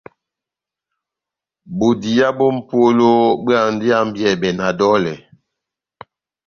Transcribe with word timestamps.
Bodiya 1.77 2.29
bó 2.37 2.45
mʼpola 2.57 3.07
bóhándi 3.43 3.85
ihambiyɛbɛ 3.89 4.49
na 4.57 4.65
dɔlɛ. 4.79 5.13